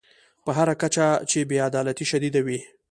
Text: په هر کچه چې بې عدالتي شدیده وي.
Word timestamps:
په 0.45 0.51
هر 0.57 0.69
کچه 0.81 1.05
چې 1.29 1.39
بې 1.49 1.57
عدالتي 1.69 2.05
شدیده 2.11 2.39
وي. 2.45 2.59